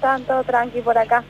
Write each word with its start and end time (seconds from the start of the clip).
están? 0.00 0.22
Todo 0.24 0.42
tranqui 0.44 0.80
por 0.80 0.96
acá. 0.96 1.22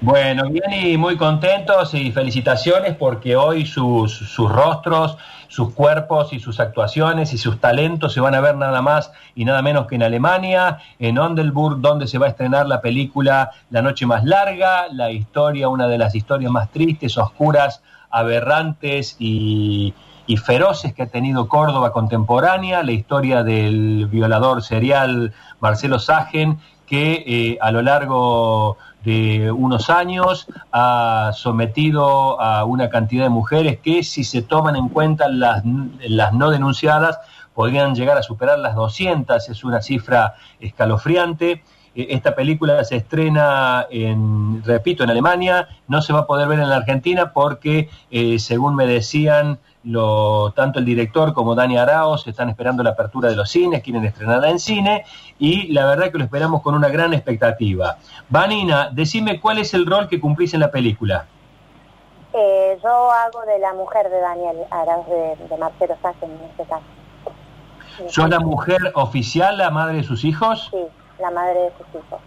Bueno, 0.00 0.48
bien 0.48 0.72
y 0.72 0.96
muy 0.96 1.16
contentos 1.16 1.94
y 1.94 2.10
felicitaciones 2.10 2.96
porque 2.96 3.36
hoy 3.36 3.66
sus, 3.66 4.12
sus 4.12 4.50
rostros, 4.50 5.16
sus 5.46 5.74
cuerpos 5.74 6.32
y 6.32 6.40
sus 6.40 6.58
actuaciones 6.58 7.32
y 7.32 7.38
sus 7.38 7.60
talentos 7.60 8.12
se 8.12 8.20
van 8.20 8.34
a 8.34 8.40
ver 8.40 8.56
nada 8.56 8.82
más 8.82 9.12
y 9.36 9.44
nada 9.44 9.62
menos 9.62 9.86
que 9.86 9.94
en 9.94 10.02
Alemania, 10.02 10.78
en 10.98 11.18
Ondelburg, 11.18 11.80
donde 11.80 12.08
se 12.08 12.18
va 12.18 12.26
a 12.26 12.30
estrenar 12.30 12.66
la 12.66 12.80
película 12.80 13.52
La 13.70 13.82
Noche 13.82 14.06
Más 14.06 14.24
Larga, 14.24 14.88
la 14.90 15.12
historia, 15.12 15.68
una 15.68 15.86
de 15.86 15.98
las 15.98 16.16
historias 16.16 16.50
más 16.50 16.70
tristes, 16.70 17.16
oscuras, 17.16 17.82
aberrantes 18.10 19.14
y, 19.20 19.94
y 20.26 20.36
feroces 20.36 20.94
que 20.94 21.02
ha 21.02 21.06
tenido 21.06 21.46
Córdoba 21.46 21.92
contemporánea, 21.92 22.82
la 22.82 22.92
historia 22.92 23.44
del 23.44 24.08
violador 24.10 24.62
serial 24.62 25.32
Marcelo 25.60 26.00
Sagen, 26.00 26.58
que 26.92 27.24
eh, 27.26 27.58
a 27.62 27.72
lo 27.72 27.80
largo 27.80 28.76
de 29.02 29.50
unos 29.50 29.88
años 29.88 30.46
ha 30.72 31.30
sometido 31.32 32.38
a 32.38 32.66
una 32.66 32.90
cantidad 32.90 33.24
de 33.24 33.30
mujeres 33.30 33.78
que 33.78 34.02
si 34.02 34.24
se 34.24 34.42
toman 34.42 34.76
en 34.76 34.90
cuenta 34.90 35.26
las, 35.30 35.64
no 35.64 36.50
denunciadas 36.50 37.18
podrían 37.54 37.94
llegar 37.94 38.18
a 38.18 38.22
superar 38.22 38.58
las 38.58 38.74
200, 38.74 39.48
es 39.48 39.64
una 39.64 39.80
cifra 39.80 40.34
escalofriante. 40.60 41.62
Eh, 41.94 42.08
Esta 42.10 42.34
película 42.34 42.84
se 42.84 42.96
estrena, 42.96 43.86
en, 43.90 44.62
repito, 44.62 45.02
en 45.02 45.08
Alemania, 45.08 45.68
no 45.88 46.02
se 46.02 46.12
va 46.12 46.20
a 46.20 46.26
poder 46.26 46.46
ver 46.46 46.58
en 46.58 46.68
la 46.68 46.76
Argentina 46.76 47.32
porque, 47.32 47.88
eh, 48.10 48.38
según 48.38 48.74
me 48.74 48.86
decían, 48.86 49.60
lo, 49.84 50.52
tanto 50.52 50.78
el 50.78 50.84
director 50.84 51.32
como 51.32 51.54
Dani 51.54 51.76
Araos 51.76 52.26
están 52.26 52.48
esperando 52.48 52.82
la 52.82 52.90
apertura 52.90 53.28
de 53.28 53.36
los 53.36 53.50
cines, 53.50 53.82
quieren 53.82 54.04
estrenarla 54.04 54.50
en 54.50 54.58
cine 54.58 55.04
y 55.38 55.72
la 55.72 55.86
verdad 55.86 56.10
que 56.10 56.18
lo 56.18 56.24
esperamos 56.24 56.62
con 56.62 56.74
una 56.74 56.88
gran 56.88 57.12
expectativa. 57.14 57.96
Vanina, 58.28 58.90
decime 58.90 59.40
cuál 59.40 59.58
es 59.58 59.74
el 59.74 59.86
rol 59.86 60.08
que 60.08 60.20
cumplís 60.20 60.54
en 60.54 60.60
la 60.60 60.70
película. 60.70 61.26
Eh, 62.32 62.78
yo 62.82 63.10
hago 63.10 63.42
de 63.42 63.58
la 63.58 63.74
mujer 63.74 64.08
de 64.08 64.20
Daniel 64.20 64.56
Arauz, 64.70 65.06
de, 65.06 65.36
de 65.48 65.56
Marcelo 65.58 65.96
Sassen 66.00 66.30
en 66.30 66.50
este 66.50 66.64
caso. 66.64 66.84
¿Sos 68.08 68.28
la 68.30 68.40
mujer 68.40 68.80
oficial, 68.94 69.58
la 69.58 69.70
madre 69.70 69.96
de 69.96 70.02
sus 70.04 70.24
hijos? 70.24 70.68
Sí, 70.70 70.86
la 71.20 71.30
madre 71.30 71.60
de 71.60 71.72
sus 71.76 71.86
hijos. 71.88 72.20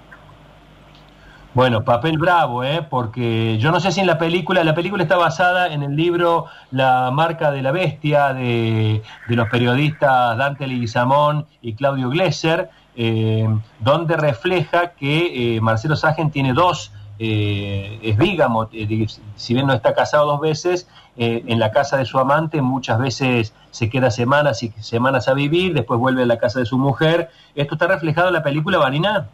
Bueno, 1.56 1.86
papel 1.86 2.18
bravo, 2.18 2.66
¿eh? 2.66 2.86
Porque 2.88 3.58
yo 3.60 3.72
no 3.72 3.80
sé 3.80 3.94
si 3.94 4.02
en 4.02 4.08
la 4.08 4.18
película, 4.18 4.62
la 4.66 4.76
película 4.76 5.04
está 5.04 5.16
basada 5.16 5.72
en 5.72 5.84
el 5.84 5.96
libro 5.96 6.48
La 6.70 7.12
marca 7.14 7.50
de 7.50 7.62
la 7.62 7.72
bestia 7.72 8.34
de, 8.34 9.02
de 9.30 9.36
los 9.38 9.48
periodistas 9.48 10.38
Dante 10.38 10.68
Leguizamón 10.68 11.46
y 11.62 11.76
Claudio 11.76 12.10
Glesser, 12.10 12.70
eh, 12.98 13.48
donde 13.80 14.18
refleja 14.18 14.92
que 15.00 15.56
eh, 15.56 15.62
Marcelo 15.62 15.96
Sagen 15.96 16.30
tiene 16.30 16.52
dos, 16.52 16.92
eh, 17.20 18.00
es 18.04 18.18
bígamo, 18.18 18.68
eh, 18.74 19.08
si 19.38 19.54
bien 19.54 19.66
no 19.66 19.72
está 19.72 19.94
casado 19.94 20.26
dos 20.26 20.42
veces, 20.42 20.90
eh, 21.16 21.42
en 21.48 21.60
la 21.60 21.72
casa 21.72 21.96
de 21.96 22.04
su 22.04 22.20
amante 22.20 22.62
muchas 22.62 23.00
veces 23.00 23.54
se 23.72 23.90
queda 23.90 24.12
semanas 24.12 24.62
y 24.62 24.72
semanas 24.82 25.30
a 25.30 25.34
vivir, 25.34 25.74
después 25.74 26.02
vuelve 26.02 26.24
a 26.24 26.26
la 26.26 26.38
casa 26.38 26.60
de 26.60 26.66
su 26.66 26.78
mujer. 26.78 27.30
¿Esto 27.56 27.76
está 27.76 27.88
reflejado 27.88 28.28
en 28.28 28.34
la 28.34 28.44
película, 28.44 28.78
Vanina? 28.78 29.28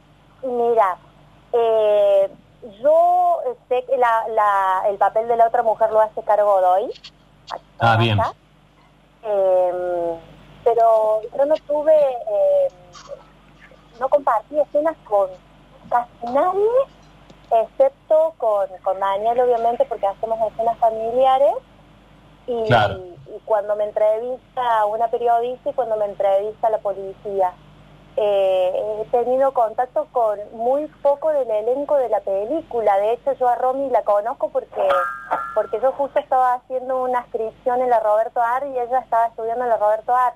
Mira, 0.43 0.97
eh, 1.53 2.29
yo 2.81 3.39
sé 3.67 3.83
que 3.85 3.97
la, 3.97 4.27
la, 4.29 4.83
el 4.89 4.97
papel 4.97 5.27
de 5.27 5.35
la 5.35 5.47
otra 5.47 5.63
mujer 5.63 5.91
lo 5.91 5.99
hace 6.01 6.21
Caro 6.23 6.45
Godoy. 6.45 6.91
Ah, 7.79 7.97
bien. 7.97 8.19
Eh, 9.23 10.19
pero 10.63 11.21
yo 11.37 11.45
no 11.45 11.55
tuve, 11.67 11.93
eh, 11.95 12.67
no 13.99 14.09
compartí 14.09 14.59
escenas 14.59 14.95
con 15.03 15.29
casi 15.89 16.25
nadie, 16.33 16.69
excepto 17.51 18.33
con, 18.37 18.67
con 18.83 18.99
Daniel, 18.99 19.39
obviamente, 19.41 19.85
porque 19.85 20.07
hacemos 20.07 20.39
escenas 20.51 20.77
familiares. 20.77 21.53
Y, 22.47 22.63
Claro. 22.67 22.99
y 23.27 23.39
cuando 23.45 23.75
me 23.75 23.83
entrevista 23.85 24.85
una 24.85 25.07
periodista 25.09 25.69
y 25.69 25.73
cuando 25.73 25.95
me 25.97 26.05
entrevista 26.05 26.69
la 26.69 26.79
policía. 26.79 27.53
Eh, 28.17 29.03
he 29.03 29.05
tenido 29.09 29.53
contacto 29.53 30.07
con 30.11 30.37
muy 30.53 30.87
poco 31.01 31.29
del 31.29 31.49
elenco 31.49 31.95
de 31.95 32.09
la 32.09 32.19
película. 32.19 32.97
De 32.97 33.13
hecho, 33.13 33.33
yo 33.39 33.47
a 33.47 33.55
Romy 33.55 33.89
la 33.89 34.03
conozco 34.03 34.49
porque 34.49 34.87
porque 35.55 35.79
yo 35.81 35.91
justo 35.93 36.19
estaba 36.19 36.55
haciendo 36.55 37.03
una 37.03 37.19
inscripción 37.21 37.81
en 37.81 37.89
la 37.89 37.99
Roberto 37.99 38.41
Ar 38.41 38.65
y 38.67 38.77
ella 38.77 38.99
estaba 38.99 39.27
estudiando 39.27 39.63
en 39.63 39.69
la 39.69 39.77
Roberto 39.77 40.13
Ar. 40.13 40.33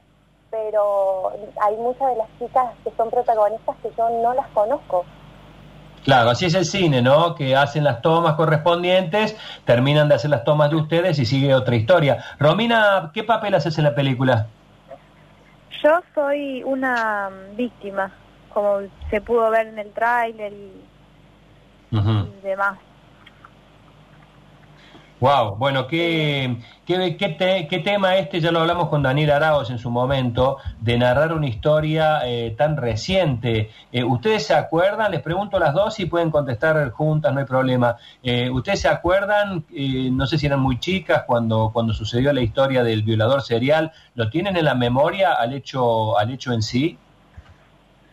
Pero 0.51 1.31
hay 1.61 1.75
muchas 1.77 2.09
de 2.09 2.15
las 2.15 2.27
chicas 2.39 2.73
que 2.83 2.91
son 2.95 3.09
protagonistas 3.09 3.75
que 3.81 3.91
yo 3.97 4.09
no 4.09 4.33
las 4.33 4.47
conozco. 4.49 5.05
Claro, 6.05 6.29
así 6.29 6.45
es 6.45 6.53
el 6.53 6.65
cine, 6.65 7.01
¿no? 7.01 7.33
Que 7.33 7.55
hacen 7.55 7.83
las 7.83 8.01
tomas 8.01 8.35
correspondientes, 8.35 9.35
terminan 9.65 10.07
de 10.07 10.15
hacer 10.15 10.29
las 10.29 10.43
tomas 10.43 10.69
de 10.69 10.75
ustedes 10.75 11.17
y 11.17 11.25
sigue 11.25 11.55
otra 11.55 11.75
historia. 11.75 12.23
Romina, 12.39 13.09
¿qué 13.11 13.23
papel 13.23 13.55
haces 13.55 13.77
en 13.79 13.85
la 13.85 13.95
película? 13.95 14.47
Yo 15.83 16.01
soy 16.13 16.63
una 16.63 17.29
mm, 17.29 17.55
víctima, 17.55 18.11
como 18.53 18.79
se 19.09 19.21
pudo 19.21 19.49
ver 19.49 19.67
en 19.67 19.79
el 19.79 19.91
tráiler 19.91 20.53
y, 20.53 20.71
demás. 22.43 22.77
Wow, 25.21 25.55
bueno, 25.55 25.87
¿qué, 25.87 26.57
qué, 26.85 27.15
qué, 27.17 27.29
te- 27.29 27.67
qué 27.69 27.79
tema 27.79 28.17
este? 28.17 28.41
Ya 28.41 28.51
lo 28.51 28.59
hablamos 28.59 28.89
con 28.89 29.01
Daniel 29.01 29.31
Araos 29.31 29.69
en 29.69 29.79
su 29.79 29.89
momento, 29.89 30.57
de 30.81 30.97
narrar 30.97 31.31
una 31.31 31.47
historia 31.47 32.19
eh, 32.27 32.53
tan 32.57 32.75
reciente. 32.75 33.69
Eh, 33.93 34.03
¿Ustedes 34.03 34.45
se 34.45 34.53
acuerdan? 34.53 35.11
Les 35.11 35.21
pregunto 35.21 35.55
a 35.55 35.61
las 35.61 35.73
dos 35.73 35.93
si 35.95 36.05
pueden 36.05 36.31
contestar 36.31 36.91
juntas, 36.91 37.33
no 37.33 37.39
hay 37.39 37.45
problema. 37.45 37.95
Eh, 38.21 38.49
¿Ustedes 38.49 38.81
se 38.81 38.89
acuerdan? 38.89 39.63
eh, 39.73 40.09
no 40.11 40.27
sé 40.27 40.37
si 40.37 40.47
eran 40.47 40.59
muy 40.59 40.79
chicas 40.79 41.23
cuando, 41.25 41.69
cuando 41.71 41.93
sucedió 41.93 42.33
la 42.33 42.41
historia 42.41 42.83
del 42.83 43.01
violador 43.03 43.41
serial. 43.41 43.93
¿Lo 44.15 44.29
tienen 44.29 44.57
en 44.57 44.65
la 44.65 44.75
memoria 44.75 45.31
al 45.33 45.53
hecho, 45.53 46.17
al 46.19 46.29
hecho 46.31 46.51
en 46.51 46.61
sí? 46.61 46.97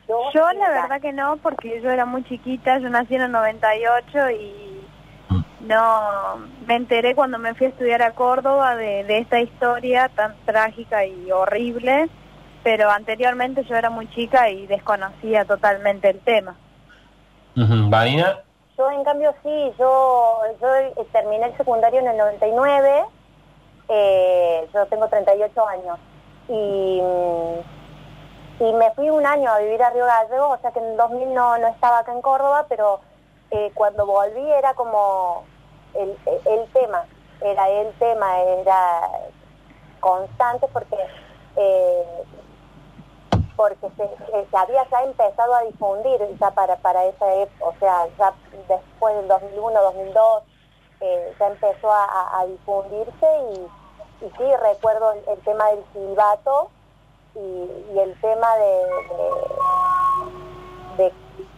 Yo, 0.07 0.53
la 0.53 0.69
verdad 0.71 1.01
que 1.01 1.13
no, 1.13 1.37
porque 1.39 1.81
yo 1.83 1.91
era 1.91 2.05
muy 2.07 2.23
chiquita, 2.25 2.79
yo 2.79 2.89
nací 2.91 3.17
en 3.17 3.23
el 3.23 3.33
98 3.33 4.31
y 4.31 4.72
no 5.63 6.39
me 6.67 6.77
enteré 6.77 7.15
cuando 7.15 7.39
me 7.39 7.55
fui 7.55 7.67
a 7.67 7.71
estudiar 7.71 8.03
a 8.03 8.13
Córdoba 8.13 8.77
de, 8.77 9.05
de 9.05 9.19
esta 9.19 9.41
historia 9.41 10.09
tan 10.09 10.35
trágica 10.45 11.05
y 11.05 11.31
horrible, 11.31 12.09
pero 12.63 12.91
anteriormente 12.91 13.65
yo 13.65 13.77
era 13.77 13.91
muy 13.91 14.09
chica 14.11 14.51
y 14.51 14.67
desconocía 14.67 15.45
totalmente 15.45 16.11
el 16.11 16.21
tema. 16.21 16.57
¿Vanina? 17.55 18.41
Yo, 18.79 18.91
en 18.91 19.05
cambio, 19.05 19.35
sí, 19.43 19.73
yo, 19.79 20.41
yo 20.61 20.75
eh, 20.75 20.95
terminé 21.13 21.47
el 21.47 21.57
secundario 21.57 22.01
en 22.01 22.09
el 22.09 22.17
99, 22.17 23.05
eh, 23.89 24.69
yo 24.73 24.87
tengo 24.87 25.09
38 25.09 25.69
años, 25.69 25.99
y, 26.49 27.03
y 28.61 28.73
me 28.73 28.91
fui 28.95 29.11
un 29.11 29.27
año 29.27 29.51
a 29.51 29.59
vivir 29.59 29.83
a 29.83 29.91
Río 29.91 30.07
Gallego, 30.07 30.49
o 30.49 30.59
sea 30.59 30.71
que 30.73 30.79
en 30.79 30.87
el 30.87 30.97
2000 30.97 31.35
no, 31.35 31.59
no 31.59 31.69
estaba 31.69 31.99
acá 31.99 32.13
en 32.13 32.23
Córdoba, 32.23 32.65
pero 32.69 33.01
eh, 33.51 33.71
cuando 33.75 34.07
volví 34.07 34.51
era 34.51 34.73
como 34.73 35.45
el, 35.95 36.17
el, 36.45 36.73
tema, 36.73 37.05
era 37.41 37.69
el 37.69 37.93
tema, 37.95 38.41
era 38.41 39.11
constante 40.01 40.67
porque... 40.73 40.97
Eh, 41.57 42.25
porque 43.57 43.91
se, 43.97 44.57
había 44.57 44.89
ya 44.89 45.03
empezado 45.03 45.55
a 45.55 45.63
difundir 45.63 46.21
ya 46.41 46.51
para, 46.51 46.75
esa 47.05 47.35
época, 47.35 47.65
o 47.65 47.75
sea, 47.79 48.09
ya 48.19 48.33
después 48.69 49.15
del 49.17 49.29
2001, 49.29 49.83
2002, 49.83 50.43
eh, 51.01 51.35
ya 51.39 51.47
empezó 51.49 51.91
a, 51.93 52.45
difundirse 52.47 53.27
y, 53.53 54.25
y 54.25 54.31
sí, 54.31 54.57
recuerdo 54.63 55.13
el, 55.13 55.39
tema 55.41 55.69
del 55.71 55.85
silbato 55.93 56.71
y, 57.35 57.99
el 57.99 58.21
tema 58.21 58.57
de 58.57 58.83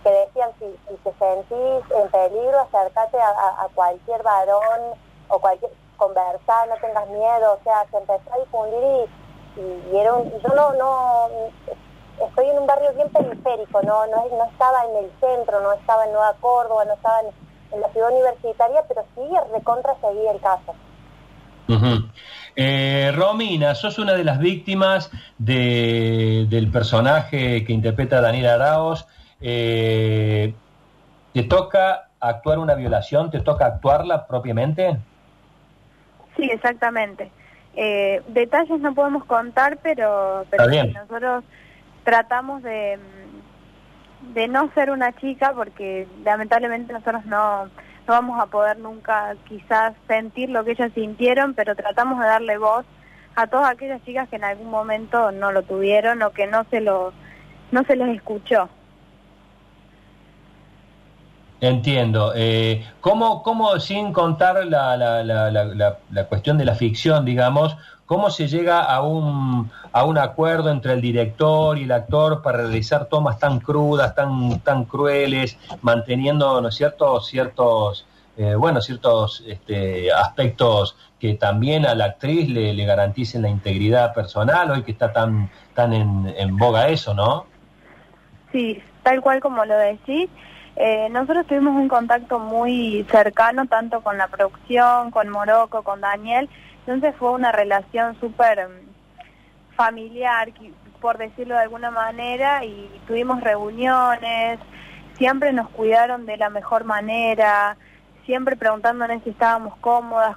que 0.05 0.11
decían 0.11 0.51
si, 0.59 0.67
te 1.03 1.13
sentís 1.19 1.91
en 1.91 2.09
peligro, 2.11 2.61
acércate 2.61 3.19
a, 3.19 3.67
cualquier 3.75 4.23
varón 4.23 4.93
o 5.29 5.39
cualquier 5.39 5.73
conversar, 5.97 6.69
no 6.69 6.77
tengas 6.77 7.09
miedo, 7.09 7.59
o 7.59 7.65
sea, 7.65 7.87
se 7.91 7.97
empezó 7.97 8.35
a 8.35 8.39
difundir 8.39 9.09
y, 9.57 9.97
era 9.97 10.13
un, 10.13 10.31
yo 10.31 10.55
no, 10.55 10.75
no, 10.75 11.29
estoy 12.29 12.51
en 12.51 12.59
un 12.59 12.67
barrio 12.67 12.93
bien 12.93 13.09
periférico, 13.09 13.81
no, 13.83 14.07
no, 14.09 14.29
no 14.29 14.45
estaba 14.45 14.85
en 14.85 15.05
el 15.05 15.11
centro, 15.21 15.61
no 15.63 15.73
estaba 15.73 16.05
en 16.05 16.13
Nueva 16.13 16.35
Córdoba, 16.39 16.85
no 16.85 16.93
estaba 16.93 17.21
en, 17.21 17.81
la 17.81 17.89
ciudad 17.89 18.13
universitaria, 18.13 18.85
pero 18.87 19.05
sí 19.17 19.23
recontra 19.53 19.97
seguía 20.01 20.31
el 20.31 20.41
caso. 20.41 20.75
Eh, 22.55 23.11
Romina, 23.17 23.75
sos 23.75 23.99
una 23.99 24.13
de 24.13 24.23
las 24.23 24.39
víctimas 24.39 25.11
de- 25.39 26.47
del 26.49 26.71
personaje 26.71 27.65
que 27.65 27.73
interpreta 27.73 28.21
Daniel 28.21 28.47
Araos. 28.47 29.09
Eh, 29.47 30.55
¿Te 31.35 31.43
toca 31.43 32.09
actuar 32.19 32.59
una 32.59 32.75
violación? 32.75 33.31
¿Te 33.31 33.41
toca 33.41 33.67
actuarla 33.67 34.27
propiamente? 34.27 34.97
Sí, 36.35 36.49
exactamente. 36.51 37.31
Eh, 37.77 38.23
detalles 38.29 38.81
no 38.81 38.95
podemos 38.95 39.25
contar, 39.27 39.79
pero, 39.83 40.47
pero 40.49 40.65
sí, 40.71 40.95
nosotros 40.95 41.45
tratamos 42.05 42.63
de, 42.63 42.99
de 44.33 44.49
no 44.49 44.73
ser 44.73 44.91
una 44.91 45.13
chica, 45.13 45.53
porque 45.55 46.09
lamentablemente 46.25 46.95
nosotros 46.95 47.27
no, 47.27 47.67
no 47.67 47.71
vamos 48.07 48.41
a 48.41 48.47
poder 48.47 48.79
nunca 48.79 49.37
quizás 49.47 49.93
sentir 50.09 50.49
lo 50.49 50.65
que 50.65 50.71
ellas 50.71 50.93
sintieron, 50.95 51.53
pero 51.53 51.77
tratamos 51.77 52.19
de 52.19 52.27
darle 52.27 52.57
voz 52.57 52.87
a 53.37 53.47
todas 53.47 53.71
aquellas 53.71 54.03
chicas 54.05 54.27
que 54.31 54.37
en 54.37 54.45
algún 54.45 54.71
momento 54.71 55.33
no 55.33 55.53
lo 55.53 55.65
tuvieron 55.65 56.23
o 56.23 56.31
que 56.31 56.47
no 56.47 56.65
se 56.71 56.81
lo 56.81 57.13
no 57.73 57.83
se 57.85 57.97
les 57.97 58.17
escuchó. 58.17 58.71
Entiendo. 61.65 62.33
Eh, 62.37 62.85
¿cómo, 63.01 63.43
¿Cómo, 63.43 63.81
sin 63.81 64.13
contar 64.13 64.67
la, 64.67 64.99
la, 64.99 65.25
la, 65.25 65.97
la, 66.11 66.25
cuestión 66.27 66.59
de 66.59 66.67
la 66.67 66.75
ficción, 66.75 67.25
digamos, 67.25 67.75
cómo 68.05 68.29
se 68.29 68.49
llega 68.49 68.83
a 68.83 69.01
un, 69.01 69.71
a 69.91 70.05
un 70.05 70.19
acuerdo 70.19 70.71
entre 70.71 70.93
el 70.93 71.01
director 71.01 71.79
y 71.79 71.85
el 71.85 71.93
actor 71.93 72.43
para 72.43 72.59
realizar 72.59 73.07
tomas 73.07 73.39
tan 73.39 73.61
crudas, 73.61 74.15
tan, 74.15 74.61
tan 74.61 74.85
crueles, 74.85 75.57
manteniendo, 75.81 76.61
¿no 76.61 76.69
es 76.69 76.75
cierto?, 76.75 77.19
ciertos, 77.23 78.07
eh, 78.37 78.55
bueno, 78.57 78.83
ciertos 78.83 79.43
este, 79.47 80.13
aspectos 80.13 80.99
que 81.19 81.33
también 81.33 81.87
a 81.87 81.95
la 81.95 82.05
actriz 82.05 82.51
le, 82.51 82.75
le, 82.75 82.85
garanticen 82.85 83.41
la 83.41 83.49
integridad 83.49 84.13
personal, 84.13 84.71
hoy 84.71 84.83
que 84.83 84.93
está 84.93 85.15
tan, 85.15 85.49
tan 85.73 85.95
en, 85.95 86.35
en 86.37 86.59
boga 86.59 86.89
eso, 86.89 87.15
¿no? 87.15 87.47
Sí, 88.53 88.83
tal 89.03 89.23
cual 89.23 89.41
como 89.41 89.65
lo 89.65 89.79
decís. 89.79 90.29
Eh, 90.77 91.09
nosotros 91.11 91.47
tuvimos 91.47 91.77
un 91.77 91.89
contacto 91.89 92.39
muy 92.39 93.07
cercano 93.11 93.67
tanto 93.67 94.01
con 94.01 94.19
la 94.19 94.27
producción, 94.29 95.11
con 95.11 95.29
Morocco, 95.29 95.83
con 95.83 96.01
Daniel, 96.01 96.49
entonces 96.81 97.15
fue 97.17 97.31
una 97.31 97.53
relación 97.53 98.19
súper 98.19 98.69
mm, 98.69 99.75
familiar, 99.77 100.53
por 101.01 101.19
decirlo 101.19 101.55
de 101.55 101.63
alguna 101.63 101.91
manera, 101.91 102.65
y 102.65 102.91
tuvimos 103.07 103.41
reuniones, 103.41 104.59
siempre 105.17 105.53
nos 105.53 105.69
cuidaron 105.71 106.27
de 106.27 106.37
la 106.37 106.51
mejor 106.51 106.85
manera, 106.85 107.77
siempre 108.27 108.57
preguntándonos 108.57 109.23
si 109.23 109.31
estábamos 109.31 109.77
cómodas 109.77 110.37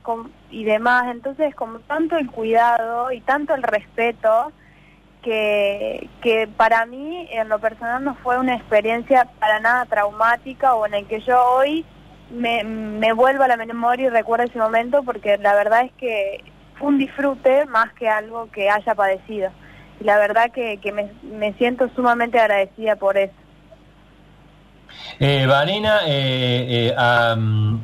y 0.51 0.63
demás, 0.65 1.07
entonces 1.07 1.55
como 1.55 1.79
tanto 1.79 2.17
el 2.17 2.29
cuidado 2.29 3.11
y 3.11 3.21
tanto 3.21 3.55
el 3.55 3.63
respeto, 3.63 4.51
que, 5.21 6.09
que 6.21 6.47
para 6.47 6.85
mí 6.85 7.27
en 7.31 7.49
lo 7.49 7.59
personal 7.59 8.03
no 8.03 8.15
fue 8.15 8.37
una 8.37 8.55
experiencia 8.55 9.27
para 9.39 9.59
nada 9.59 9.85
traumática 9.85 10.75
o 10.75 10.85
en 10.85 10.93
el 10.93 11.05
que 11.07 11.19
yo 11.21 11.41
hoy 11.43 11.85
me, 12.31 12.63
me 12.63 13.13
vuelvo 13.13 13.43
a 13.43 13.47
la 13.47 13.57
memoria 13.57 14.07
y 14.07 14.09
recuerdo 14.09 14.45
ese 14.45 14.59
momento 14.59 15.03
porque 15.03 15.37
la 15.37 15.53
verdad 15.53 15.85
es 15.85 15.91
que 15.93 16.43
fue 16.77 16.89
un 16.89 16.97
disfrute 16.97 17.65
más 17.65 17.93
que 17.93 18.09
algo 18.09 18.49
que 18.51 18.69
haya 18.69 18.95
padecido. 18.95 19.49
Y 19.99 20.03
la 20.03 20.17
verdad 20.17 20.51
que, 20.51 20.77
que 20.77 20.91
me, 20.91 21.11
me 21.23 21.53
siento 21.53 21.89
sumamente 21.95 22.39
agradecida 22.39 22.95
por 22.95 23.17
eso. 23.17 23.33
Eh, 25.19 25.45
Vanina, 25.47 26.01
eh, 26.05 26.89
eh, 26.89 26.95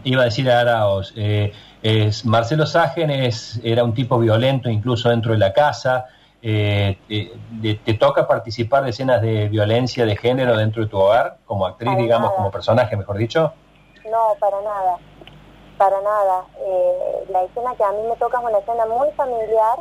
iba 0.03 0.21
a 0.21 0.25
decir 0.25 0.49
a 0.49 0.59
Araos, 0.59 1.13
eh, 1.15 1.51
es, 1.81 2.25
Marcelo 2.25 2.65
Ságenes 2.65 3.59
era 3.63 3.83
un 3.83 3.93
tipo 3.93 4.19
violento 4.19 4.69
incluso 4.69 5.09
dentro 5.09 5.33
de 5.33 5.39
la 5.39 5.53
casa, 5.53 6.05
eh, 6.45 6.97
te, 7.07 7.75
te, 7.75 7.93
toca 7.93 8.27
participar 8.27 8.83
de 8.83 8.89
escenas 8.89 9.21
de 9.21 9.47
violencia 9.47 10.05
de 10.05 10.17
género 10.17 10.57
dentro 10.57 10.83
de 10.83 10.89
tu 10.89 10.99
hogar, 10.99 11.37
como 11.45 11.65
actriz, 11.65 11.91
para 11.91 12.01
digamos, 12.01 12.27
nada. 12.27 12.35
como 12.35 12.51
personaje, 12.51 12.97
mejor 12.97 13.17
dicho? 13.17 13.53
No, 14.11 14.35
para 14.41 14.61
nada, 14.61 14.97
para 15.77 16.01
nada. 16.01 16.43
Eh, 16.59 17.25
la 17.29 17.43
escena 17.43 17.73
que 17.77 17.83
a 17.85 17.93
mí 17.93 18.01
me 18.09 18.17
toca 18.17 18.39
es 18.39 18.43
una 18.43 18.57
escena 18.57 18.85
muy 18.87 19.09
familiar, 19.11 19.77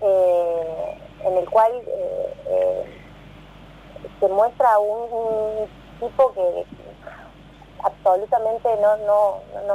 eh, 0.00 0.98
en 1.24 1.36
el 1.36 1.50
cual 1.50 1.70
eh, 1.86 3.00
se 4.20 4.28
muestra 4.28 4.78
un, 4.78 5.12
un, 5.12 5.68
tipo 6.00 6.32
que 6.32 6.64
absolutamente 7.84 8.68
no, 8.80 8.96
no, 8.98 9.40
no, 9.66 9.74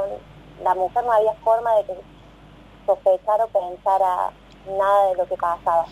la 0.64 0.74
mujer 0.74 1.04
no 1.04 1.12
había 1.12 1.34
forma 1.34 1.76
de 1.76 1.84
que 1.84 1.94
sospechara 2.84 3.44
o 3.44 3.48
pensara 3.48 4.32
nada 4.66 5.10
de 5.10 5.16
lo 5.16 5.26
que 5.26 5.36
pasaba. 5.36 5.86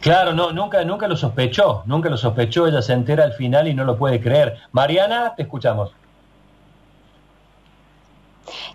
Claro, 0.00 0.34
no, 0.34 0.52
nunca, 0.52 0.84
nunca 0.84 1.08
lo 1.08 1.16
sospechó, 1.16 1.82
nunca 1.86 2.10
lo 2.10 2.18
sospechó, 2.18 2.66
ella 2.66 2.82
se 2.82 2.92
entera 2.92 3.24
al 3.24 3.32
final 3.32 3.68
y 3.68 3.74
no 3.74 3.84
lo 3.84 3.96
puede 3.96 4.20
creer. 4.20 4.58
Mariana, 4.70 5.32
te 5.34 5.44
escuchamos. 5.44 5.92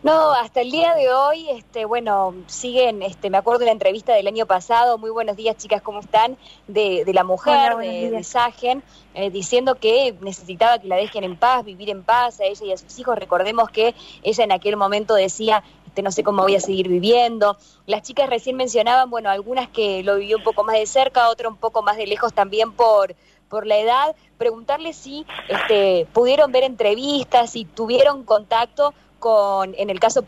No, 0.01 0.31
hasta 0.33 0.62
el 0.62 0.71
día 0.71 0.95
de 0.95 1.12
hoy, 1.13 1.50
este, 1.50 1.86
bueno, 1.86 2.33
siguen, 2.48 3.01
este, 3.01 3.30
me 3.30 3.38
acuerdo 3.38 3.60
de 3.60 3.65
la 3.65 3.74
entrevista 3.74 4.13
del 4.13 4.27
año 4.27 4.45
pasado, 4.45 4.98
muy 4.98 5.10
buenos 5.10 5.36
días 5.36 5.57
chicas, 5.57 5.81
¿cómo 5.81 6.00
están? 6.00 6.38
De, 6.68 7.04
de 7.06 7.13
la 7.13 7.24
mujer, 7.24 7.74
Hola, 7.74 7.83
de, 7.83 8.10
de, 8.10 8.24
Sagen, 8.24 8.81
eh, 9.13 9.30
diciendo 9.30 9.75
que 9.75 10.15
necesitaba 10.22 10.80
que 10.80 10.88
la 10.88 10.95
dejen 10.95 11.25
en 11.25 11.36
paz, 11.36 11.65
vivir 11.65 11.89
en 11.89 12.04
paz 12.04 12.39
a 12.39 12.45
ella 12.45 12.65
y 12.65 12.72
a 12.72 12.77
sus 12.77 12.98
hijos. 12.98 13.18
Recordemos 13.18 13.69
que 13.69 13.94
ella 14.24 14.44
en 14.44 14.51
aquel 14.51 14.77
momento 14.77 15.15
decía, 15.15 15.63
este, 15.89 16.01
no 16.01 16.12
sé 16.12 16.24
cómo 16.24 16.44
voy 16.44 16.56
a 16.56 16.59
seguir 16.59 16.88
viviendo. 16.88 17.57
Las 17.86 18.03
chicas 18.03 18.30
recién 18.30 18.56
mencionaban, 18.56 19.09
bueno, 19.09 19.30
algunas 19.30 19.68
que 19.69 20.03
lo 20.03 20.18
vivió 20.18 20.38
un 20.38 20.44
poco 20.44 20.63
más 20.63 20.75
de 20.75 20.86
cerca, 20.86 21.30
otras 21.30 21.51
un 21.51 21.57
poco 21.57 21.81
más 21.83 21.97
de 21.97 22.07
lejos 22.07 22.33
también 22.33 22.71
por 22.71 23.15
por 23.50 23.65
la 23.65 23.77
edad, 23.77 24.15
preguntarle 24.38 24.94
si 24.94 25.25
este, 25.47 26.07
pudieron 26.13 26.51
ver 26.51 26.63
entrevistas, 26.63 27.51
si 27.51 27.65
tuvieron 27.65 28.24
contacto 28.24 28.94
con, 29.18 29.74
en 29.77 29.89
el 29.89 30.00
caso, 30.00 30.24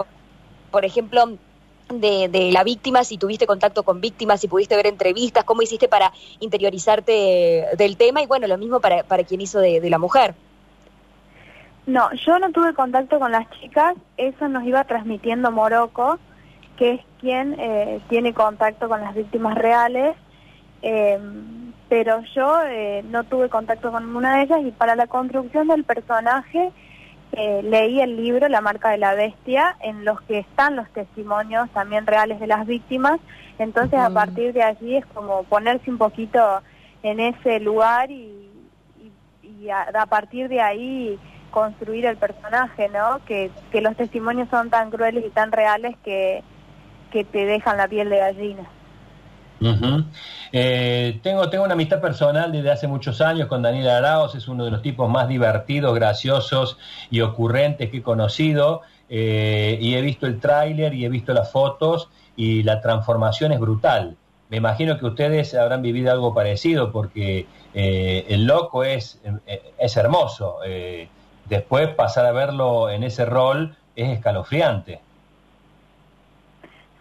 por 0.71 0.85
ejemplo, 0.85 1.37
de, 1.89 2.29
de, 2.29 2.51
la 2.51 2.63
víctima, 2.63 3.03
si 3.03 3.17
tuviste 3.17 3.45
contacto 3.45 3.83
con 3.83 4.01
víctimas, 4.01 4.41
si 4.41 4.47
pudiste 4.47 4.75
ver 4.75 4.87
entrevistas, 4.87 5.43
cómo 5.43 5.61
hiciste 5.61 5.87
para 5.87 6.11
interiorizarte 6.39 7.67
del 7.77 7.97
tema 7.97 8.21
y 8.21 8.25
bueno, 8.25 8.47
lo 8.47 8.57
mismo 8.57 8.79
para, 8.79 9.03
para 9.03 9.23
quien 9.23 9.41
hizo 9.41 9.59
de, 9.59 9.79
de, 9.79 9.89
la 9.89 9.99
mujer. 9.99 10.33
No, 11.87 12.11
yo 12.13 12.39
no 12.39 12.51
tuve 12.51 12.73
contacto 12.73 13.19
con 13.19 13.31
las 13.31 13.49
chicas, 13.51 13.95
eso 14.17 14.47
nos 14.47 14.63
iba 14.63 14.83
transmitiendo 14.83 15.51
Morocco, 15.51 16.19
que 16.77 16.93
es 16.93 17.01
quien 17.19 17.55
eh, 17.59 17.99
tiene 18.09 18.33
contacto 18.33 18.87
con 18.87 19.01
las 19.01 19.15
víctimas 19.15 19.57
reales, 19.57 20.15
eh, 20.83 21.19
pero 21.89 22.21
yo 22.33 22.61
eh, 22.67 23.03
no 23.09 23.23
tuve 23.23 23.49
contacto 23.49 23.91
con 23.91 24.15
una 24.15 24.37
de 24.37 24.43
ellas 24.43 24.59
y 24.63 24.71
para 24.71 24.95
la 24.95 25.07
construcción 25.07 25.67
del 25.67 25.83
personaje 25.83 26.71
eh, 27.33 27.61
leí 27.63 28.01
el 28.01 28.17
libro 28.17 28.49
La 28.49 28.61
marca 28.61 28.89
de 28.89 28.97
la 28.97 29.13
bestia, 29.13 29.77
en 29.81 30.03
los 30.03 30.19
que 30.21 30.39
están 30.39 30.75
los 30.75 30.89
testimonios 30.89 31.69
también 31.71 32.05
reales 32.05 32.39
de 32.39 32.47
las 32.47 32.65
víctimas. 32.65 33.19
Entonces, 33.57 33.99
uh 33.99 34.03
-huh. 34.03 34.11
a 34.11 34.13
partir 34.13 34.53
de 34.53 34.63
allí 34.63 34.97
es 34.97 35.05
como 35.07 35.43
ponerse 35.43 35.89
un 35.89 35.97
poquito 35.97 36.61
en 37.03 37.19
ese 37.19 37.59
lugar 37.59 38.11
y, 38.11 38.49
y, 39.43 39.47
y 39.47 39.69
a, 39.69 39.81
a, 39.81 40.05
partir 40.07 40.49
de 40.49 40.61
ahí 40.61 41.19
construir 41.51 42.05
el 42.05 42.17
personaje, 42.17 42.89
¿no? 42.89 43.23
Que, 43.25 43.51
que 43.71 43.81
los 43.81 43.95
testimonios 43.95 44.49
son 44.49 44.69
tan 44.69 44.89
crueles 44.89 45.23
y 45.25 45.29
tan 45.29 45.51
reales 45.51 45.95
que, 46.03 46.43
que 47.11 47.23
te 47.23 47.45
dejan 47.45 47.77
la 47.77 47.87
piel 47.87 48.09
de 48.09 48.17
gallina. 48.17 48.63
Eh, 50.51 51.19
tengo, 51.21 51.49
tengo 51.49 51.63
una 51.65 51.73
amistad 51.73 52.01
personal 52.01 52.51
desde 52.51 52.71
hace 52.71 52.87
muchos 52.87 53.21
años 53.21 53.47
con 53.47 53.61
Daniel 53.61 53.89
Araos, 53.89 54.33
es 54.33 54.47
uno 54.47 54.65
de 54.65 54.71
los 54.71 54.81
tipos 54.81 55.07
más 55.07 55.27
divertidos, 55.27 55.93
graciosos 55.93 56.79
y 57.11 57.21
ocurrentes 57.21 57.91
que 57.91 57.97
he 57.97 58.01
conocido. 58.01 58.81
Eh, 59.13 59.77
y 59.81 59.95
he 59.95 60.01
visto 60.01 60.25
el 60.25 60.39
tráiler 60.39 60.93
y 60.93 61.05
he 61.05 61.09
visto 61.09 61.33
las 61.33 61.51
fotos 61.51 62.09
y 62.35 62.63
la 62.63 62.81
transformación 62.81 63.51
es 63.51 63.59
brutal. 63.59 64.15
Me 64.49 64.57
imagino 64.57 64.97
que 64.97 65.05
ustedes 65.05 65.53
habrán 65.53 65.81
vivido 65.81 66.11
algo 66.11 66.33
parecido 66.33 66.91
porque 66.91 67.45
eh, 67.73 68.25
el 68.29 68.45
loco 68.45 68.83
es, 68.83 69.21
es 69.77 69.97
hermoso. 69.97 70.59
Eh, 70.65 71.09
después 71.55 71.89
pasar 71.89 72.25
a 72.25 72.31
verlo 72.31 72.89
en 72.89 73.03
ese 73.03 73.25
rol 73.25 73.75
es 73.95 74.09
escalofriante. 74.09 74.99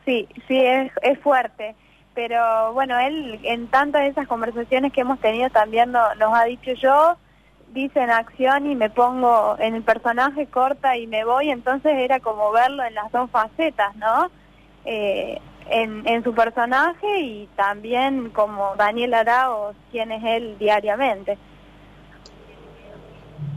Sí, 0.05 0.29
sí, 0.49 0.59
es, 0.59 0.93
es 1.03 1.19
fuerte 1.21 1.75
pero 2.15 2.73
bueno, 2.73 2.99
él 2.99 3.41
en 3.45 3.69
tantas 3.69 4.03
de 4.03 4.09
esas 4.09 4.27
conversaciones 4.27 4.93
que 4.93 5.03
hemos 5.03 5.19
tenido 5.21 5.49
también 5.51 5.93
no, 5.93 6.15
nos 6.17 6.35
ha 6.35 6.45
dicho 6.45 6.73
yo, 6.73 7.17
dice 7.73 8.01
en 8.03 8.11
acción 8.11 8.71
y 8.71 8.75
me 8.75 8.91
pongo 8.91 9.57
en 9.59 9.75
el 9.75 9.83
personaje, 9.83 10.47
corta 10.47 10.97
y 10.97 11.07
me 11.07 11.25
voy, 11.25 11.51
entonces 11.51 11.93
era 11.97 12.21
como 12.21 12.51
verlo 12.51 12.83
en 12.85 12.95
las 12.95 13.11
dos 13.13 13.31
facetas, 13.31 13.95
¿no? 13.97 14.31
Eh, 14.85 15.39
en, 15.71 16.07
en 16.07 16.25
su 16.25 16.35
personaje 16.35 17.21
y 17.21 17.49
también 17.55 18.31
como 18.31 18.75
Daniel 18.77 19.15
Arao, 19.15 19.73
quien 19.93 20.11
es 20.11 20.25
él 20.25 20.59
diariamente. 20.59 21.39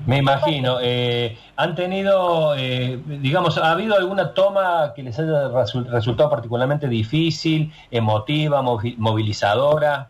Me 0.05 0.17
imagino. 0.17 0.79
Eh, 0.81 1.37
¿Han 1.55 1.75
tenido, 1.75 2.55
eh, 2.55 2.99
digamos, 3.05 3.57
ha 3.57 3.71
habido 3.71 3.95
alguna 3.95 4.33
toma 4.33 4.93
que 4.95 5.03
les 5.03 5.17
haya 5.17 5.49
resultado 5.89 6.29
particularmente 6.29 6.87
difícil, 6.87 7.71
emotiva, 7.89 8.61
movilizadora? 8.61 10.09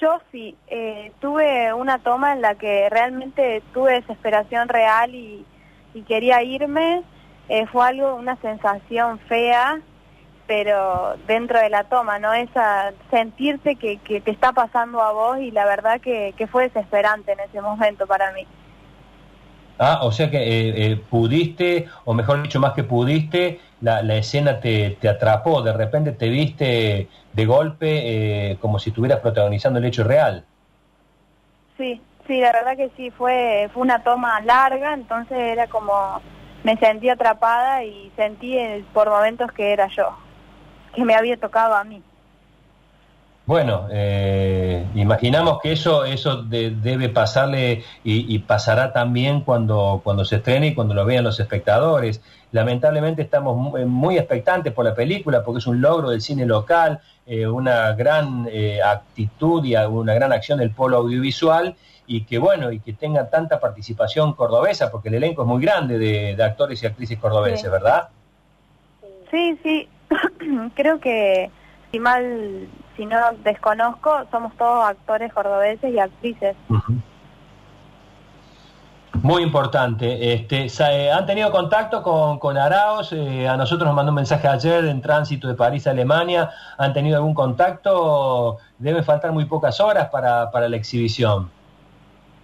Yo 0.00 0.20
sí. 0.30 0.56
Eh, 0.66 1.12
tuve 1.20 1.72
una 1.72 2.00
toma 2.00 2.32
en 2.32 2.42
la 2.42 2.56
que 2.56 2.88
realmente 2.90 3.62
tuve 3.72 3.92
desesperación 3.92 4.68
real 4.68 5.14
y, 5.14 5.46
y 5.94 6.02
quería 6.02 6.42
irme. 6.42 7.02
Eh, 7.48 7.66
fue 7.66 7.86
algo, 7.86 8.14
una 8.14 8.36
sensación 8.36 9.18
fea, 9.20 9.80
pero 10.54 11.16
dentro 11.26 11.58
de 11.58 11.70
la 11.70 11.84
toma, 11.84 12.18
¿no? 12.18 12.34
Esa 12.34 12.92
sentirse 13.10 13.76
que, 13.76 13.96
que 13.96 14.20
te 14.20 14.30
está 14.30 14.52
pasando 14.52 15.00
a 15.00 15.10
vos 15.10 15.38
y 15.38 15.50
la 15.50 15.64
verdad 15.64 15.98
que, 15.98 16.34
que 16.36 16.46
fue 16.46 16.64
desesperante 16.64 17.32
en 17.32 17.40
ese 17.40 17.62
momento 17.62 18.06
para 18.06 18.32
mí. 18.32 18.46
Ah, 19.78 20.00
o 20.02 20.12
sea 20.12 20.30
que 20.30 20.36
eh, 20.36 20.92
eh, 20.92 21.02
pudiste, 21.08 21.86
o 22.04 22.12
mejor 22.12 22.42
dicho, 22.42 22.60
más 22.60 22.74
que 22.74 22.84
pudiste, 22.84 23.60
la, 23.80 24.02
la 24.02 24.16
escena 24.16 24.60
te, 24.60 24.90
te, 25.00 25.08
atrapó, 25.08 25.62
de 25.62 25.72
repente 25.72 26.12
te 26.12 26.28
viste 26.28 27.08
de 27.32 27.46
golpe 27.46 28.50
eh, 28.50 28.58
como 28.60 28.78
si 28.78 28.90
estuvieras 28.90 29.20
protagonizando 29.20 29.78
el 29.78 29.86
hecho 29.86 30.04
real. 30.04 30.44
Sí, 31.78 31.98
sí, 32.26 32.40
la 32.40 32.52
verdad 32.52 32.76
que 32.76 32.90
sí, 32.94 33.10
fue, 33.10 33.70
fue 33.72 33.82
una 33.82 34.02
toma 34.04 34.38
larga, 34.42 34.92
entonces 34.92 35.38
era 35.38 35.66
como, 35.68 36.20
me 36.62 36.76
sentí 36.76 37.08
atrapada 37.08 37.84
y 37.84 38.12
sentí 38.16 38.54
por 38.92 39.08
momentos 39.08 39.50
que 39.52 39.72
era 39.72 39.88
yo, 39.88 40.14
que 40.94 41.04
me 41.04 41.14
había 41.14 41.36
tocado 41.36 41.74
a 41.74 41.84
mí. 41.84 42.02
Bueno, 43.44 43.88
eh, 43.90 44.86
imaginamos 44.94 45.58
que 45.60 45.72
eso 45.72 46.04
eso 46.04 46.44
de, 46.44 46.70
debe 46.70 47.08
pasarle 47.08 47.82
y, 48.04 48.32
y, 48.32 48.38
pasará 48.38 48.92
también 48.92 49.40
cuando, 49.40 50.00
cuando 50.04 50.24
se 50.24 50.36
estrene 50.36 50.68
y 50.68 50.74
cuando 50.74 50.94
lo 50.94 51.04
vean 51.04 51.24
los 51.24 51.40
espectadores. 51.40 52.22
Lamentablemente 52.52 53.22
estamos 53.22 53.56
muy, 53.56 53.84
muy 53.84 54.16
expectantes 54.16 54.72
por 54.72 54.84
la 54.84 54.94
película 54.94 55.42
porque 55.42 55.58
es 55.58 55.66
un 55.66 55.80
logro 55.80 56.10
del 56.10 56.20
cine 56.20 56.46
local, 56.46 57.00
eh, 57.26 57.46
una 57.48 57.92
gran 57.94 58.46
eh, 58.48 58.80
actitud 58.80 59.64
y 59.64 59.74
una 59.74 60.14
gran 60.14 60.32
acción 60.32 60.60
del 60.60 60.70
polo 60.70 60.98
audiovisual 60.98 61.74
y 62.06 62.24
que 62.24 62.38
bueno 62.38 62.70
y 62.70 62.78
que 62.78 62.92
tenga 62.92 63.28
tanta 63.28 63.58
participación 63.58 64.34
cordobesa 64.34 64.90
porque 64.90 65.08
el 65.08 65.16
elenco 65.16 65.42
es 65.42 65.48
muy 65.48 65.60
grande 65.60 65.98
de, 65.98 66.36
de 66.36 66.44
actores 66.44 66.80
y 66.82 66.86
actrices 66.86 67.18
cordobeses, 67.18 67.62
sí. 67.62 67.68
¿verdad? 67.68 68.08
Sí, 69.30 69.58
sí, 69.64 69.88
creo 70.74 71.00
que 71.00 71.50
si 71.90 71.98
mal 71.98 72.68
si 72.96 73.06
no 73.06 73.16
desconozco, 73.42 74.24
somos 74.30 74.54
todos 74.56 74.84
actores 74.84 75.32
cordobeses 75.32 75.92
y 75.92 75.98
actrices. 75.98 76.56
Uh 76.68 76.74
-huh. 76.74 77.02
Muy 79.22 79.42
importante. 79.42 80.32
Este, 80.32 80.68
¿Han 81.10 81.26
tenido 81.26 81.50
contacto 81.52 82.02
con, 82.02 82.38
con 82.38 82.56
Araos? 82.56 83.12
Eh, 83.12 83.46
a 83.46 83.56
nosotros 83.56 83.86
nos 83.86 83.94
mandó 83.94 84.10
un 84.10 84.16
mensaje 84.16 84.48
ayer 84.48 84.84
en 84.86 85.00
tránsito 85.00 85.46
de 85.48 85.54
París 85.54 85.86
a 85.86 85.90
Alemania. 85.90 86.50
¿Han 86.76 86.92
tenido 86.92 87.18
algún 87.18 87.34
contacto? 87.34 88.58
Deben 88.78 89.04
faltar 89.04 89.30
muy 89.32 89.44
pocas 89.44 89.80
horas 89.80 90.08
para, 90.10 90.50
para 90.50 90.68
la 90.68 90.76
exhibición. 90.76 91.50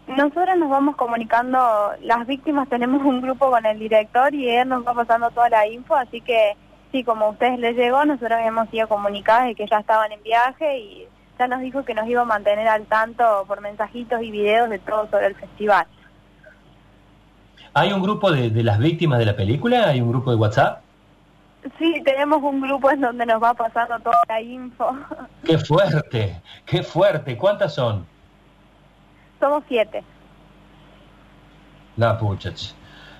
Nosotros 0.06 0.56
nos 0.56 0.70
vamos 0.70 0.96
comunicando, 0.96 1.58
las 2.02 2.26
víctimas 2.26 2.68
tenemos 2.68 3.02
un 3.04 3.20
grupo 3.20 3.50
con 3.50 3.66
el 3.66 3.78
director 3.78 4.34
y 4.34 4.48
él 4.48 4.68
nos 4.68 4.86
va 4.86 4.94
pasando 4.94 5.30
toda 5.30 5.50
la 5.50 5.66
info, 5.66 5.94
así 5.94 6.22
que 6.22 6.56
sí, 6.92 7.04
como 7.04 7.26
a 7.26 7.30
ustedes 7.30 7.58
les 7.58 7.76
llegó, 7.76 8.04
nosotros 8.04 8.38
hemos 8.42 8.68
sido 8.70 8.88
comunicados 8.88 9.50
y 9.50 9.54
que 9.54 9.66
ya 9.66 9.78
estaban 9.78 10.12
en 10.12 10.22
viaje 10.22 10.78
y 10.78 11.08
ya 11.38 11.46
nos 11.46 11.60
dijo 11.60 11.84
que 11.84 11.94
nos 11.94 12.08
iba 12.08 12.22
a 12.22 12.26
mantener 12.26 12.68
al 12.68 12.86
tanto 12.86 13.44
por 13.46 13.60
mensajitos 13.60 14.22
y 14.22 14.30
videos 14.30 14.70
de 14.70 14.78
todo 14.78 15.08
sobre 15.10 15.26
el 15.26 15.34
festival. 15.34 15.86
¿Hay 17.74 17.92
un 17.92 18.02
grupo 18.02 18.32
de, 18.32 18.50
de 18.50 18.62
las 18.62 18.78
víctimas 18.78 19.18
de 19.18 19.26
la 19.26 19.36
película? 19.36 19.88
¿Hay 19.88 20.00
un 20.00 20.10
grupo 20.10 20.30
de 20.30 20.36
WhatsApp? 20.36 20.80
Sí, 21.78 22.00
tenemos 22.04 22.42
un 22.42 22.60
grupo 22.60 22.90
en 22.90 23.00
donde 23.00 23.26
nos 23.26 23.42
va 23.42 23.52
pasando 23.52 23.98
toda 24.00 24.18
la 24.28 24.40
info. 24.40 24.96
¡Qué 25.44 25.58
fuerte! 25.58 26.40
¡Qué 26.64 26.82
fuerte! 26.82 27.36
¿Cuántas 27.36 27.74
son? 27.74 28.06
Somos 29.40 29.62
siete. 29.68 30.02
La 31.96 32.16
pucha. 32.16 32.52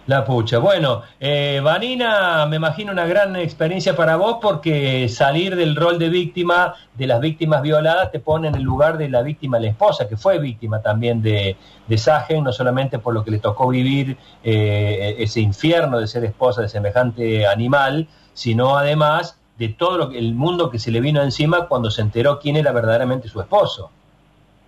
La 0.09 0.25
pucha. 0.25 0.59
Bueno, 0.59 1.03
eh, 1.21 1.61
Vanina, 1.63 2.47
me 2.47 2.57
imagino 2.57 2.93
una 2.93 3.05
gran 3.05 3.37
experiencia 3.37 3.95
para 3.95 4.17
vos 4.17 4.39
porque 4.41 5.07
salir 5.11 5.55
del 5.55 5.77
rol 5.77 5.99
de 5.99 6.09
víctima, 6.09 6.77
de 6.95 7.07
las 7.07 7.21
víctimas 7.21 7.61
violadas, 7.61 8.11
te 8.11 8.19
pone 8.19 8.49
en 8.49 8.55
el 8.55 8.63
lugar 8.63 8.97
de 8.97 9.11
la 9.11 9.21
víctima, 9.21 9.59
la 9.59 9.67
esposa, 9.67 10.09
que 10.09 10.17
fue 10.17 10.39
víctima 10.39 10.81
también 10.81 11.21
de, 11.21 11.59
de 11.87 11.99
Sagen, 11.99 12.43
no 12.43 12.53
solamente 12.53 12.99
por 12.99 13.13
lo 13.13 13.23
que 13.23 13.31
le 13.31 13.39
tocó 13.39 13.69
vivir 13.69 14.17
eh, 14.43 15.17
ese 15.19 15.41
infierno 15.41 15.99
de 15.99 16.07
ser 16.07 16.25
esposa 16.25 16.63
de 16.63 16.71
semejante 16.71 17.47
animal, 17.47 18.09
sino 18.33 18.79
además 18.79 19.39
de 19.59 19.69
todo 19.69 19.99
lo 19.99 20.09
que, 20.09 20.19
el 20.19 20.33
mundo 20.33 20.71
que 20.71 20.79
se 20.79 20.91
le 20.91 21.03
vino 21.03 21.21
encima 21.21 21.69
cuando 21.69 21.91
se 21.91 22.01
enteró 22.01 22.39
quién 22.39 22.57
era 22.57 22.73
verdaderamente 22.73 23.29
su 23.29 23.43
esposo. 23.43 23.91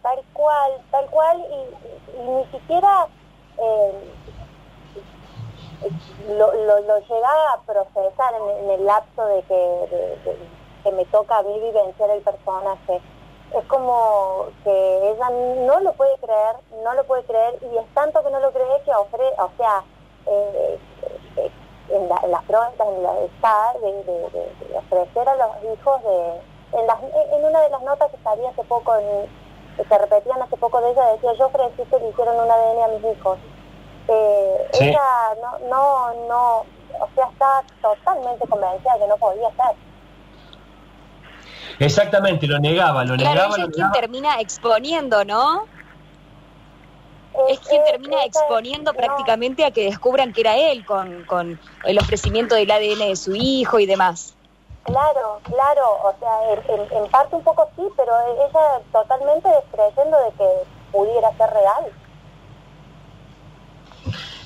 Tal 0.02 0.18
cual, 0.34 0.72
tal 0.90 1.06
cual, 1.06 1.38
y, 1.38 2.20
y 2.20 2.30
ni 2.30 2.44
siquiera... 2.58 3.06
Eh, 3.56 4.19
lo, 6.28 6.52
lo, 6.52 6.98
llegaba 7.00 7.52
a 7.54 7.60
procesar 7.66 8.34
en, 8.34 8.70
el 8.70 8.84
lapso 8.84 9.24
de 9.26 9.42
que, 9.42 9.54
de, 9.54 10.36
que 10.84 10.92
me 10.92 11.04
toca 11.06 11.38
a 11.38 11.42
mí 11.42 11.58
vivenciar 11.58 12.10
el 12.10 12.22
personaje. 12.22 13.00
Es 13.54 13.64
como 13.66 14.46
que 14.62 15.10
ella 15.10 15.30
no 15.30 15.80
lo 15.80 15.92
puede 15.94 16.16
creer, 16.18 16.56
no 16.84 16.94
lo 16.94 17.04
puede 17.04 17.24
creer, 17.24 17.58
y 17.62 17.76
es 17.78 17.94
tanto 17.94 18.22
que 18.22 18.30
no 18.30 18.40
lo 18.40 18.52
cree 18.52 18.82
que 18.84 18.94
ofre, 18.94 19.24
o 19.38 19.50
sea, 19.56 19.82
eh, 20.26 20.78
eh, 21.36 21.50
en, 21.88 22.08
la, 22.08 22.20
en 22.22 22.30
las 22.30 22.44
prontas, 22.44 22.86
en 22.86 23.02
la 23.02 23.18
está 23.20 23.72
de, 23.80 23.92
de, 24.04 24.30
de, 24.30 24.78
ofrecer 24.78 25.28
a 25.28 25.34
los 25.34 25.50
hijos 25.64 26.02
de... 26.02 26.40
En, 26.78 26.86
las, 26.86 27.02
en 27.02 27.44
una 27.44 27.60
de 27.62 27.70
las 27.70 27.82
notas 27.82 28.12
que 28.12 28.22
salía 28.22 28.50
hace 28.50 28.62
poco, 28.62 28.92
que 29.76 29.84
se 29.84 29.98
repetían 29.98 30.40
hace 30.40 30.56
poco 30.56 30.80
de 30.80 30.92
ella, 30.92 31.12
decía, 31.12 31.32
yo 31.32 31.46
ofrecí 31.46 31.82
que 31.82 31.98
le 31.98 32.10
hicieron 32.10 32.38
un 32.38 32.48
ADN 32.48 32.82
a 32.82 32.88
mis 32.88 33.16
hijos. 33.16 33.38
Eh, 34.08 34.68
sí. 34.72 34.88
ella 34.88 35.00
no, 35.40 35.58
no, 35.68 36.14
no, 36.28 36.56
o 37.00 37.08
sea, 37.14 37.26
está 37.30 37.62
totalmente 37.80 38.46
convencida 38.48 38.94
de 38.94 39.00
que 39.00 39.06
no 39.08 39.16
podía 39.16 39.48
ser. 39.50 39.76
Exactamente, 41.78 42.46
lo 42.46 42.58
negaba, 42.58 43.04
lo 43.04 43.16
claro, 43.16 43.34
negaba. 43.34 43.54
Ella 43.56 43.64
lo 43.64 43.68
es 43.70 43.74
quien 43.74 43.86
negaba. 43.86 44.00
termina 44.00 44.40
exponiendo, 44.40 45.24
¿no? 45.24 45.64
Es, 47.48 47.60
es 47.60 47.68
quien 47.68 47.84
termina 47.84 48.24
exponiendo 48.24 48.92
no. 48.92 48.96
prácticamente 48.96 49.64
a 49.64 49.70
que 49.70 49.84
descubran 49.84 50.32
que 50.32 50.40
era 50.42 50.56
él 50.56 50.84
con, 50.84 51.24
con 51.24 51.60
el 51.84 51.98
ofrecimiento 51.98 52.54
del 52.54 52.70
ADN 52.70 53.08
de 53.08 53.16
su 53.16 53.34
hijo 53.34 53.78
y 53.78 53.86
demás. 53.86 54.34
Claro, 54.84 55.40
claro, 55.44 55.90
o 56.02 56.14
sea, 56.18 56.52
en, 56.52 56.80
en, 56.80 56.96
en 57.04 57.10
parte 57.10 57.36
un 57.36 57.44
poco 57.44 57.68
sí, 57.76 57.82
pero 57.96 58.12
ella 58.34 58.80
totalmente 58.92 59.48
descreyendo 59.48 60.18
de 60.18 60.30
que 60.32 60.48
pudiera 60.90 61.30
ser 61.36 61.50
real. 61.50 61.92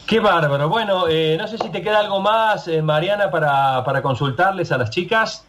Qué 0.06 0.20
bárbaro. 0.20 0.68
Bueno, 0.68 1.08
eh, 1.08 1.36
no 1.38 1.48
sé 1.48 1.56
si 1.56 1.70
te 1.70 1.80
queda 1.80 2.00
algo 2.00 2.20
más, 2.20 2.68
eh, 2.68 2.82
Mariana, 2.82 3.30
para, 3.30 3.82
para 3.84 4.02
consultarles 4.02 4.70
a 4.70 4.76
las 4.76 4.90
chicas. 4.90 5.46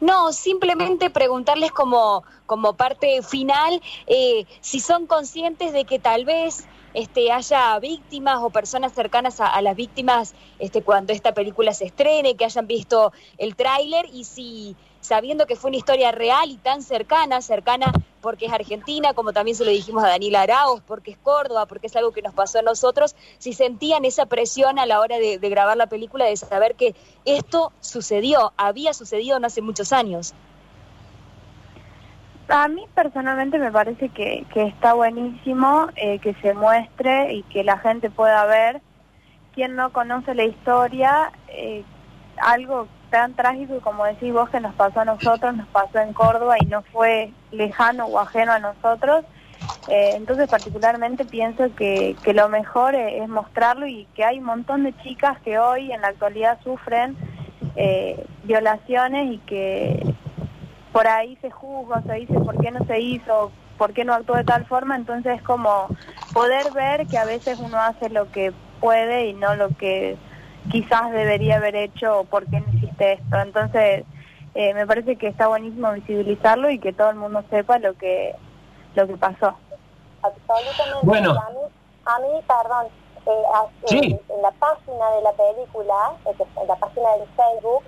No, 0.00 0.32
simplemente 0.32 1.10
preguntarles 1.10 1.72
como, 1.72 2.22
como 2.46 2.74
parte 2.74 3.22
final 3.22 3.80
eh, 4.06 4.46
si 4.60 4.78
son 4.78 5.06
conscientes 5.06 5.72
de 5.72 5.84
que 5.84 5.98
tal 5.98 6.24
vez 6.24 6.66
este, 6.92 7.32
haya 7.32 7.76
víctimas 7.80 8.38
o 8.40 8.50
personas 8.50 8.92
cercanas 8.92 9.40
a, 9.40 9.46
a, 9.46 9.60
las 9.62 9.74
víctimas 9.74 10.34
este, 10.58 10.82
cuando 10.82 11.12
esta 11.12 11.32
película 11.32 11.72
se 11.72 11.86
estrene, 11.86 12.36
que 12.36 12.44
hayan 12.44 12.66
visto 12.68 13.12
el 13.38 13.56
tráiler 13.56 14.06
y 14.12 14.24
si 14.24 14.76
sabiendo 15.04 15.46
que 15.46 15.54
fue 15.54 15.68
una 15.68 15.76
historia 15.76 16.12
real 16.12 16.50
y 16.50 16.56
tan 16.56 16.80
cercana, 16.80 17.42
cercana 17.42 17.92
porque 18.22 18.46
es 18.46 18.52
Argentina, 18.52 19.12
como 19.12 19.34
también 19.34 19.54
se 19.54 19.66
lo 19.66 19.70
dijimos 19.70 20.02
a 20.02 20.08
Daniela 20.08 20.40
Arauz, 20.40 20.80
porque 20.86 21.10
es 21.10 21.18
Córdoba, 21.18 21.66
porque 21.66 21.88
es 21.88 21.96
algo 21.96 22.10
que 22.10 22.22
nos 22.22 22.32
pasó 22.32 22.60
a 22.60 22.62
nosotros, 22.62 23.14
si 23.36 23.52
sentían 23.52 24.06
esa 24.06 24.24
presión 24.24 24.78
a 24.78 24.86
la 24.86 25.00
hora 25.00 25.18
de, 25.18 25.38
de 25.38 25.48
grabar 25.50 25.76
la 25.76 25.88
película, 25.88 26.24
de 26.24 26.36
saber 26.38 26.74
que 26.74 26.94
esto 27.26 27.70
sucedió, 27.80 28.54
había 28.56 28.94
sucedido 28.94 29.38
no 29.38 29.46
hace 29.46 29.60
muchos 29.60 29.92
años. 29.92 30.32
A 32.48 32.66
mí 32.68 32.86
personalmente 32.94 33.58
me 33.58 33.70
parece 33.70 34.08
que, 34.08 34.46
que 34.54 34.68
está 34.68 34.94
buenísimo 34.94 35.88
eh, 35.96 36.18
que 36.18 36.32
se 36.36 36.54
muestre 36.54 37.34
y 37.34 37.42
que 37.44 37.62
la 37.62 37.78
gente 37.78 38.08
pueda 38.08 38.46
ver. 38.46 38.80
Quien 39.54 39.76
no 39.76 39.92
conoce 39.92 40.34
la 40.34 40.44
historia, 40.44 41.30
eh, 41.48 41.84
algo 42.38 42.88
tan 43.14 43.34
trágico 43.34 43.78
como 43.80 44.04
decís 44.04 44.32
vos 44.32 44.50
que 44.50 44.58
nos 44.58 44.74
pasó 44.74 44.98
a 44.98 45.04
nosotros, 45.04 45.54
nos 45.54 45.68
pasó 45.68 46.00
en 46.00 46.12
Córdoba 46.12 46.56
y 46.60 46.66
no 46.66 46.82
fue 46.82 47.30
lejano 47.52 48.06
o 48.06 48.18
ajeno 48.18 48.50
a 48.50 48.58
nosotros. 48.58 49.24
Eh, 49.86 50.14
entonces 50.16 50.48
particularmente 50.48 51.24
pienso 51.24 51.72
que, 51.76 52.16
que 52.24 52.34
lo 52.34 52.48
mejor 52.48 52.96
es, 52.96 53.22
es, 53.22 53.28
mostrarlo 53.28 53.86
y 53.86 54.08
que 54.16 54.24
hay 54.24 54.40
un 54.40 54.46
montón 54.46 54.82
de 54.82 54.96
chicas 55.04 55.38
que 55.44 55.60
hoy 55.60 55.92
en 55.92 56.00
la 56.00 56.08
actualidad 56.08 56.58
sufren 56.64 57.16
eh, 57.76 58.26
violaciones 58.42 59.34
y 59.34 59.38
que 59.46 60.02
por 60.90 61.06
ahí 61.06 61.38
se 61.40 61.52
juzga, 61.52 62.02
se 62.02 62.14
dice 62.14 62.34
por 62.40 62.60
qué 62.60 62.72
no 62.72 62.84
se 62.84 62.98
hizo, 62.98 63.52
por 63.78 63.92
qué 63.92 64.04
no 64.04 64.14
actuó 64.14 64.34
de 64.34 64.44
tal 64.44 64.66
forma, 64.66 64.96
entonces 64.96 65.36
es 65.36 65.42
como 65.42 65.86
poder 66.32 66.72
ver 66.72 67.06
que 67.06 67.18
a 67.18 67.24
veces 67.24 67.60
uno 67.60 67.78
hace 67.78 68.10
lo 68.10 68.28
que 68.32 68.52
puede 68.80 69.28
y 69.28 69.34
no 69.34 69.54
lo 69.54 69.68
que 69.68 70.16
quizás 70.70 71.10
debería 71.12 71.56
haber 71.56 71.76
hecho 71.76 72.20
o 72.20 72.24
por 72.24 72.46
qué 72.46 72.60
no 72.60 72.66
hiciste 72.72 73.14
esto. 73.14 73.36
Entonces, 73.38 74.04
eh, 74.54 74.74
me 74.74 74.86
parece 74.86 75.16
que 75.16 75.28
está 75.28 75.48
buenísimo 75.48 75.92
visibilizarlo 75.92 76.70
y 76.70 76.78
que 76.78 76.92
todo 76.92 77.10
el 77.10 77.16
mundo 77.16 77.42
sepa 77.50 77.78
lo 77.78 77.94
que 77.94 78.34
lo 78.94 79.06
que 79.06 79.16
pasó. 79.16 79.54
Absolutamente. 80.22 80.98
Bueno. 81.02 81.30
A 81.30 81.50
mí, 81.50 81.58
a 82.04 82.18
mí 82.20 82.40
perdón, 82.46 82.86
eh, 83.26 83.42
sí. 83.86 83.98
en, 83.98 84.36
en, 84.36 84.42
la 84.42 84.52
página 84.52 85.10
de 85.16 85.22
la 85.22 85.32
película, 85.32 86.12
eh, 86.26 86.44
en 86.60 86.68
la 86.68 86.76
página 86.76 87.10
del 87.16 87.28
Facebook, 87.36 87.82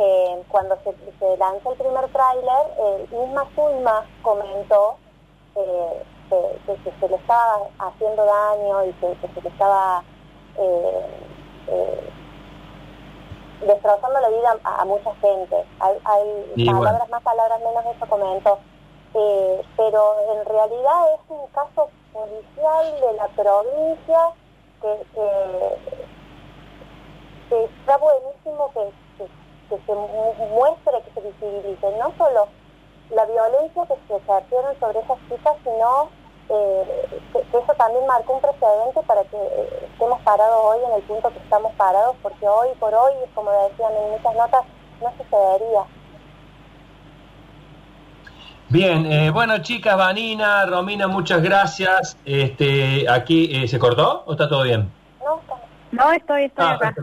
eh, 0.00 0.42
cuando 0.46 0.78
se, 0.84 1.36
lanzó 1.38 1.72
el 1.72 1.78
primer 1.78 2.08
tráiler, 2.12 2.66
eh, 2.78 3.08
misma 3.10 3.44
Zulma 3.56 4.06
comentó 4.22 4.96
eh, 5.56 6.04
que, 6.30 6.90
se 7.00 7.08
le 7.08 7.16
estaba 7.16 7.66
haciendo 7.80 8.24
daño 8.24 8.84
y 8.84 8.92
que, 8.92 9.16
se 9.34 9.42
le 9.42 9.48
estaba 9.48 10.04
destrozando 13.60 14.20
la 14.20 14.28
vida 14.28 14.56
a, 14.64 14.84
mucha 14.84 15.14
gente. 15.16 15.64
Hay, 15.80 16.66
palabras 16.66 17.08
más, 17.08 17.22
palabras 17.22 17.60
menos, 17.60 17.84
eso 17.96 18.06
comentó. 18.08 18.58
pero 19.76 20.16
en 20.34 20.44
realidad 20.44 21.14
es 21.14 21.20
un 21.28 21.46
caso 21.48 21.90
policial 22.12 23.00
de 23.00 23.12
la 23.14 23.28
provincia 23.28 24.20
que, 24.80 25.06
que 27.48 27.64
está 27.64 27.96
buenísimo 27.96 28.70
que 28.72 28.92
que 29.68 29.78
se 29.84 29.94
muestre, 29.94 31.02
que 31.02 31.12
se 31.12 31.28
visibilice 31.28 31.98
no 31.98 32.12
solo 32.16 32.48
la 33.10 33.24
violencia 33.26 33.86
que 33.86 33.96
se 34.06 34.16
ejercieron 34.16 34.80
sobre 34.80 35.00
esas 35.00 35.18
chicas, 35.28 35.56
sino 35.62 36.08
eh, 36.50 37.20
que, 37.32 37.58
eso 37.58 37.74
también 37.76 38.06
marcó 38.06 38.34
un 38.34 38.40
precedente 38.40 39.00
para 39.06 39.22
que 39.24 39.36
eh, 39.36 39.88
estemos 39.92 40.20
parados 40.22 40.58
hoy 40.62 40.78
en 40.86 40.94
el 40.96 41.02
punto 41.02 41.28
que 41.30 41.38
estamos 41.38 41.72
parados, 41.74 42.16
porque 42.22 42.48
hoy 42.48 42.68
por 42.80 42.94
hoy, 42.94 43.12
como 43.34 43.50
decían 43.50 43.92
en 43.92 44.10
muchas 44.10 44.34
notas, 44.34 44.64
no 45.00 45.12
sucedería. 45.16 45.80
Bien, 48.70 49.06
eh, 49.06 49.30
bueno 49.30 49.58
chicas, 49.58 49.96
Vanina, 49.96 50.66
Romina, 50.66 51.08
muchas 51.08 51.42
gracias. 51.42 52.18
Este, 52.24 53.08
aquí, 53.08 53.66
¿se 53.66 53.78
cortó 53.78 54.24
o 54.26 54.32
está 54.32 54.48
todo 54.48 54.62
bien? 54.64 54.90
No, 55.24 55.40
no 55.92 56.12
estoy, 56.12 56.44
estoy 56.44 56.64
ah, 56.64 56.72
acá. 56.72 56.94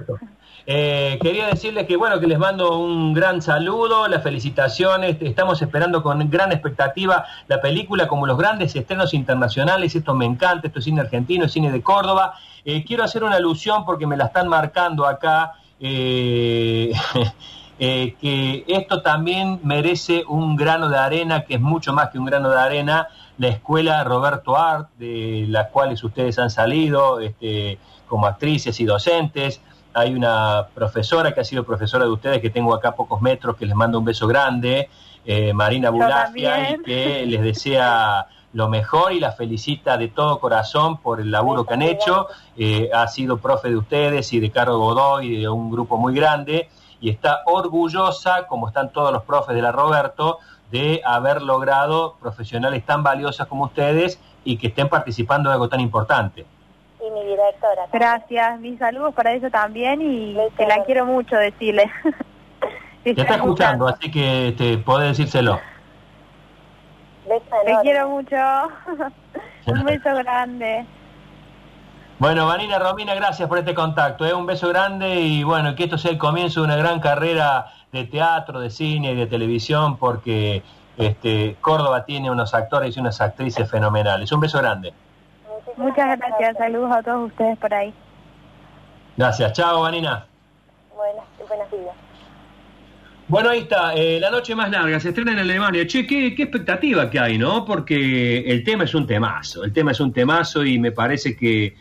Eh, 0.67 1.19
quería 1.21 1.45
decirles 1.47 1.85
que 1.85 1.95
bueno 1.95 2.19
que 2.19 2.25
les 2.25 2.39
mando 2.39 2.79
un 2.79 3.13
gran 3.13 3.39
saludo, 3.41 4.07
las 4.07 4.23
felicitaciones, 4.23 5.17
estamos 5.21 5.61
esperando 5.61 6.01
con 6.01 6.27
gran 6.27 6.51
expectativa 6.51 7.25
la 7.47 7.61
película 7.61 8.07
como 8.07 8.25
los 8.25 8.35
grandes 8.35 8.75
estrenos 8.75 9.13
internacionales, 9.13 9.95
esto 9.95 10.15
me 10.15 10.25
encanta, 10.25 10.67
esto 10.67 10.79
es 10.79 10.85
cine 10.85 11.01
argentino, 11.01 11.45
es 11.45 11.51
cine 11.51 11.71
de 11.71 11.83
Córdoba. 11.83 12.33
Eh, 12.63 12.83
quiero 12.83 13.03
hacer 13.03 13.23
una 13.23 13.35
alusión 13.35 13.85
porque 13.85 14.07
me 14.07 14.17
la 14.17 14.25
están 14.25 14.47
marcando 14.47 15.05
acá. 15.05 15.53
Eh, 15.79 16.93
que 17.77 18.63
esto 18.67 19.01
también 19.01 19.59
merece 19.61 20.23
un 20.27 20.55
grano 20.55 20.89
de 20.89 20.97
arena, 20.97 21.43
que 21.43 21.55
es 21.55 21.61
mucho 21.61 21.93
más 21.93 22.09
que 22.09 22.17
un 22.17 22.25
grano 22.25 22.49
de 22.49 22.59
arena, 22.59 23.09
la 23.37 23.49
escuela 23.49 24.03
Roberto 24.03 24.57
Art, 24.57 24.89
de 24.97 25.45
las 25.49 25.67
cuales 25.67 26.01
ustedes 26.03 26.39
han 26.39 26.49
salido 26.49 27.19
este, 27.19 27.77
como 28.07 28.27
actrices 28.27 28.79
y 28.79 28.85
docentes, 28.85 29.61
hay 29.95 30.13
una 30.13 30.67
profesora 30.73 31.33
que 31.33 31.39
ha 31.39 31.43
sido 31.45 31.63
profesora 31.63 32.03
de 32.03 32.11
ustedes, 32.11 32.41
que 32.41 32.49
tengo 32.49 32.75
acá 32.75 32.89
a 32.89 32.95
pocos 32.95 33.21
metros, 33.21 33.55
que 33.55 33.65
les 33.65 33.75
mando 33.75 33.97
un 33.97 34.03
beso 34.03 34.27
grande, 34.27 34.89
eh, 35.25 35.53
Marina 35.53 35.89
Bulafia, 35.89 36.71
y 36.71 36.83
que 36.83 37.25
les 37.25 37.41
desea 37.41 38.27
lo 38.51 38.67
mejor 38.67 39.13
y 39.13 39.21
la 39.21 39.31
felicita 39.31 39.97
de 39.97 40.09
todo 40.09 40.39
corazón 40.39 40.97
por 40.97 41.21
el 41.21 41.31
laburo 41.31 41.65
que 41.65 41.75
han 41.75 41.81
hecho. 41.81 42.27
Eh, 42.57 42.89
ha 42.93 43.07
sido 43.07 43.37
profe 43.37 43.69
de 43.69 43.77
ustedes 43.77 44.33
y 44.33 44.41
de 44.41 44.51
Carlos 44.51 44.79
Godoy 44.79 45.39
de 45.39 45.47
un 45.47 45.71
grupo 45.71 45.97
muy 45.97 46.13
grande 46.13 46.69
y 46.99 47.09
está 47.09 47.43
orgullosa, 47.45 48.47
como 48.47 48.67
están 48.67 48.91
todos 48.91 49.13
los 49.13 49.23
profes 49.23 49.55
de 49.55 49.61
la 49.61 49.71
Roberto, 49.71 50.39
de 50.71 51.01
haber 51.05 51.41
logrado 51.41 52.17
profesionales 52.19 52.85
tan 52.85 53.01
valiosas 53.01 53.47
como 53.47 53.63
ustedes 53.63 54.19
y 54.43 54.57
que 54.57 54.67
estén 54.67 54.89
participando 54.89 55.49
en 55.49 55.53
algo 55.53 55.69
tan 55.69 55.79
importante 55.79 56.45
y 57.07 57.11
mi 57.11 57.23
directora. 57.23 57.87
Gracias, 57.91 58.59
mis 58.59 58.79
saludos 58.79 59.13
para 59.13 59.33
eso 59.33 59.49
también 59.49 60.01
y 60.01 60.37
te 60.57 60.65
la 60.65 60.83
quiero 60.83 61.05
mucho 61.05 61.35
decirle. 61.35 61.91
te 63.03 63.11
está 63.11 63.35
escuchando, 63.35 63.87
así 63.87 64.11
que 64.11 64.53
te 64.57 64.77
podés 64.77 65.17
decírselo. 65.17 65.59
Te 67.27 67.75
quiero 67.81 68.09
mucho. 68.09 68.37
Un 69.67 69.83
beso 69.83 70.13
grande. 70.15 70.85
Bueno, 72.17 72.47
Vanina 72.47 72.79
Romina, 72.79 73.13
gracias 73.15 73.49
por 73.49 73.57
este 73.57 73.73
contacto. 73.73 74.25
¿eh? 74.25 74.33
Un 74.33 74.45
beso 74.45 74.69
grande 74.69 75.19
y 75.19 75.43
bueno, 75.43 75.75
que 75.75 75.83
esto 75.83 75.97
sea 75.97 76.11
el 76.11 76.17
comienzo 76.17 76.61
de 76.61 76.67
una 76.67 76.77
gran 76.77 76.99
carrera 76.99 77.65
de 77.91 78.05
teatro, 78.05 78.59
de 78.59 78.69
cine 78.69 79.11
y 79.11 79.15
de 79.15 79.27
televisión, 79.27 79.97
porque 79.97 80.63
este, 80.97 81.57
Córdoba 81.59 82.05
tiene 82.05 82.31
unos 82.31 82.53
actores 82.53 82.95
y 82.95 82.99
unas 82.99 83.19
actrices 83.19 83.69
fenomenales. 83.69 84.31
Un 84.31 84.39
beso 84.39 84.59
grande. 84.59 84.93
Muchas 85.77 86.17
gracias. 86.17 86.57
Saludos 86.57 86.91
a 86.95 87.03
todos 87.03 87.31
ustedes 87.31 87.57
por 87.57 87.73
ahí. 87.73 87.93
Gracias. 89.17 89.53
Chao, 89.53 89.81
Vanina. 89.81 90.25
Buenas, 90.95 91.25
buenos 91.47 91.71
días. 91.71 91.95
Bueno, 93.27 93.49
ahí 93.49 93.59
está, 93.61 93.95
eh, 93.95 94.19
La 94.19 94.29
Noche 94.29 94.53
Más 94.53 94.69
Larga, 94.69 94.99
se 94.99 95.09
estrena 95.09 95.31
en 95.31 95.39
Alemania. 95.39 95.87
Che, 95.87 96.05
qué, 96.05 96.35
qué 96.35 96.43
expectativa 96.43 97.09
que 97.09 97.19
hay, 97.19 97.39
¿no? 97.39 97.65
Porque 97.65 98.41
el 98.41 98.63
tema 98.63 98.83
es 98.83 98.93
un 98.93 99.07
temazo, 99.07 99.63
el 99.63 99.73
tema 99.73 99.91
es 99.91 99.99
un 99.99 100.13
temazo 100.13 100.63
y 100.63 100.77
me 100.77 100.91
parece 100.91 101.35
que 101.35 101.75